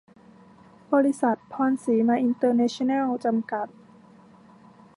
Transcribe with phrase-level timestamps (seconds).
[0.93, 3.67] บริษัท พรสีมาอินเตอร์เนชั่นแนล จำกัด